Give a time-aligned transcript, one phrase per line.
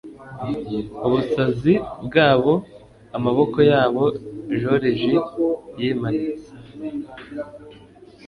[1.05, 1.73] ubusazi
[2.05, 2.53] bwabo
[3.17, 4.03] amaboko yabo
[4.59, 5.15] joriji
[5.79, 6.51] yimanitse